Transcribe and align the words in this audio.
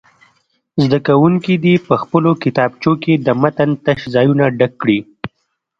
زده 0.83 0.99
کوونکي 1.07 1.53
دې 1.63 1.75
په 1.87 1.93
خپلو 2.01 2.31
کتابچو 2.43 2.91
کې 3.03 3.13
د 3.25 3.27
متن 3.41 3.69
تش 3.85 3.99
ځایونه 4.15 4.43
ډک 4.59 4.71
کړي. 4.81 4.99